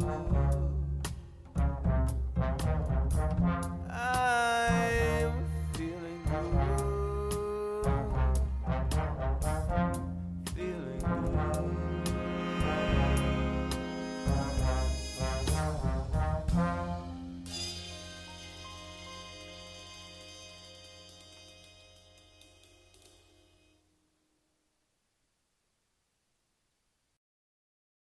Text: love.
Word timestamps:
love. 0.00 0.79